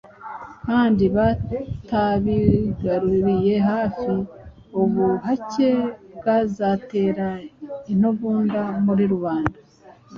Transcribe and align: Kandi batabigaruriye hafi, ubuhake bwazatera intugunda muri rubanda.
Kandi 0.65 1.03
batabigaruriye 1.15 3.55
hafi, 3.69 4.13
ubuhake 4.81 5.69
bwazatera 6.17 7.27
intugunda 7.91 8.61
muri 8.85 9.03
rubanda. 9.11 9.57